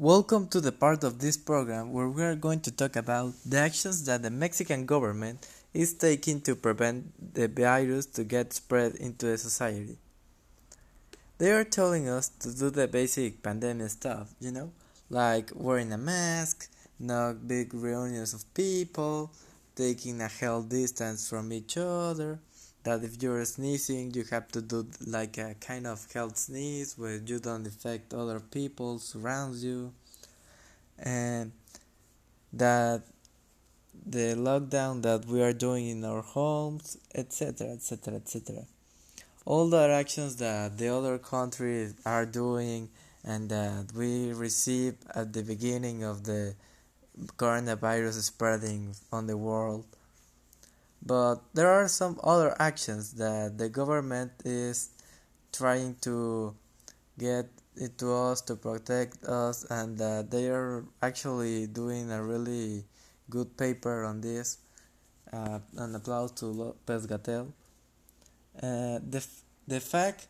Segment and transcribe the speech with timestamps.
[0.00, 3.58] Welcome to the part of this program where we are going to talk about the
[3.58, 9.26] actions that the Mexican government is taking to prevent the virus to get spread into
[9.26, 9.98] the society.
[11.38, 14.70] They are telling us to do the basic pandemic stuff, you know,
[15.10, 19.32] like wearing a mask, not big reunions of people,
[19.74, 22.38] taking a health distance from each other,
[22.88, 27.16] that if you're sneezing you have to do like a kind of health sneeze where
[27.16, 29.92] you don't affect other people surrounds you.
[30.98, 31.52] And
[32.52, 33.02] that
[34.06, 38.64] the lockdown that we are doing in our homes etc etc etc
[39.44, 42.88] all the actions that the other countries are doing
[43.22, 46.54] and that we receive at the beginning of the
[47.36, 49.84] coronavirus spreading on the world
[51.08, 54.90] but there are some other actions that the government is
[55.52, 56.54] trying to
[57.18, 59.98] get it to us to protect us, and
[60.30, 62.84] they are actually doing a really
[63.30, 64.58] good paper on this.
[65.32, 67.52] Uh, an applause to Lopez Gatell.
[68.62, 69.24] Uh, the,
[69.66, 70.26] the fact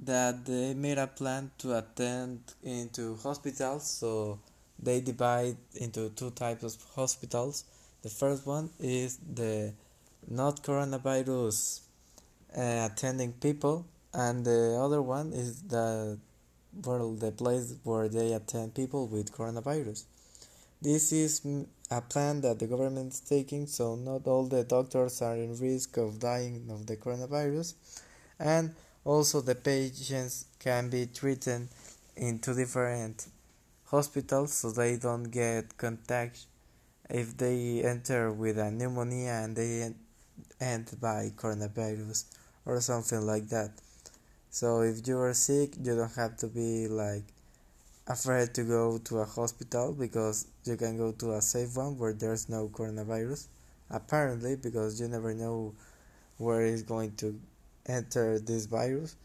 [0.00, 4.40] that they made a plan to attend into hospitals, so
[4.78, 7.64] they divide into two types of hospitals
[8.02, 9.72] the first one is the
[10.28, 11.80] not coronavirus
[12.56, 16.18] uh, attending people, and the other one is the
[16.84, 20.04] well, the place where they attend people with coronavirus.
[20.80, 21.44] This is
[21.90, 25.96] a plan that the government is taking, so not all the doctors are in risk
[25.96, 27.74] of dying of the coronavirus,
[28.38, 31.68] and also the patients can be treated
[32.16, 33.26] in two different
[33.86, 36.46] hospitals so they don't get contact
[37.08, 39.92] if they enter with a pneumonia and they
[40.60, 42.24] end by coronavirus
[42.66, 43.70] or something like that.
[44.50, 47.24] So if you are sick, you don't have to be like
[48.06, 52.12] afraid to go to a hospital because you can go to a safe one where
[52.12, 53.46] there's no coronavirus.
[53.90, 55.74] Apparently, because you never know
[56.36, 57.38] where is going to
[57.86, 59.16] enter this virus.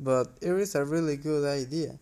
[0.00, 1.98] But it is a really good idea.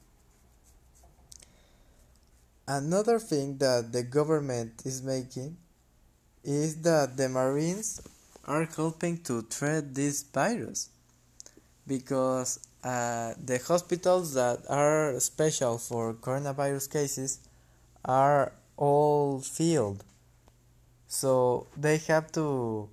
[2.69, 5.57] Another thing that the government is making
[6.43, 8.01] is that the Marines
[8.45, 10.91] are helping to treat this virus
[11.87, 17.39] because uh, the hospitals that are special for coronavirus cases
[18.05, 20.03] are all filled.
[21.07, 22.89] So they have to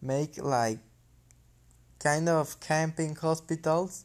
[0.00, 0.78] make like
[1.98, 4.04] kind of camping hospitals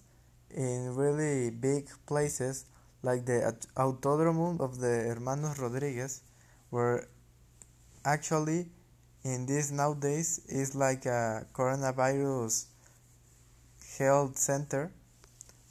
[0.50, 2.66] in really big places
[3.06, 6.22] like the Autódromo of the Hermanos Rodriguez,
[6.72, 7.08] where
[8.04, 8.66] actually
[9.24, 12.66] in this nowadays is like a coronavirus
[14.00, 14.92] health center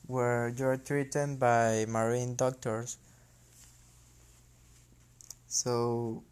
[0.06, 2.98] where you're treated by marine doctors.
[5.48, 6.22] So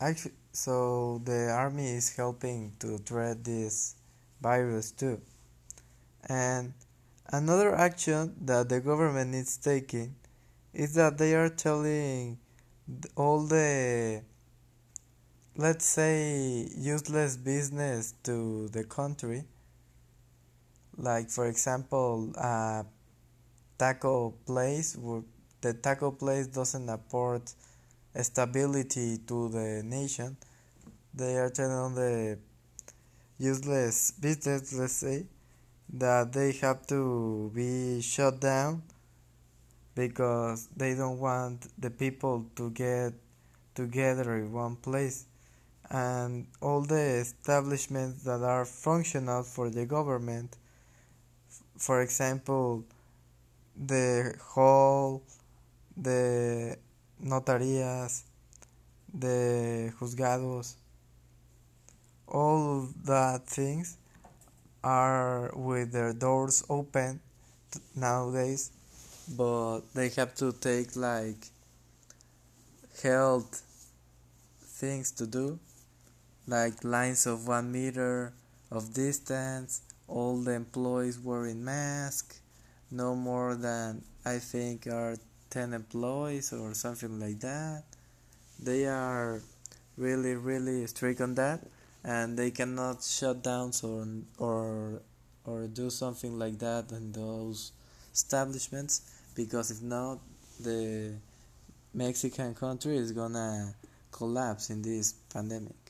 [0.00, 3.96] actually so the army is helping to treat this
[4.40, 5.20] virus too.
[6.28, 6.74] And
[7.34, 10.14] Another action that the government is taking
[10.74, 12.36] is that they are telling
[13.16, 14.22] all the
[15.56, 19.44] let's say useless business to the country.
[20.98, 22.84] Like for example a
[23.78, 24.98] taco place
[25.62, 27.50] the taco place doesn't afford
[28.20, 30.36] stability to the nation.
[31.14, 32.38] They are telling the
[33.38, 35.24] useless business let's say
[35.92, 38.82] that they have to be shut down
[39.94, 43.12] because they don't want the people to get
[43.74, 45.26] together in one place.
[45.90, 50.56] And all the establishments that are functional for the government
[51.82, 52.84] for example
[53.74, 55.22] the hall
[55.96, 56.76] the
[57.20, 58.22] notarías
[59.12, 60.76] the juzgados
[62.28, 63.98] all that things
[64.84, 67.20] are with their doors open
[67.94, 68.70] nowadays,
[69.36, 71.46] but they have to take like
[73.02, 73.62] health
[74.60, 75.58] things to do,
[76.46, 78.32] like lines of one meter
[78.70, 82.40] of distance, all the employees wearing masks,
[82.90, 85.16] no more than I think are
[85.50, 87.84] 10 employees or something like that.
[88.58, 89.40] They are
[89.96, 91.60] really, really strict on that
[92.04, 95.02] and they cannot shut down or or
[95.44, 97.72] or do something like that in those
[98.12, 99.02] establishments
[99.34, 100.18] because if not
[100.60, 101.14] the
[101.94, 103.74] Mexican country is gonna
[104.10, 105.81] collapse in this pandemic.